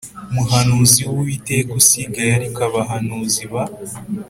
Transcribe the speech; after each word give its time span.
muhanuzi 0.33 1.01
w 1.07 1.11
Uwiteka 1.21 1.71
usigaye 1.81 2.31
ariko 2.39 2.59
abahanuzi 2.69 3.43
ba 3.51 3.63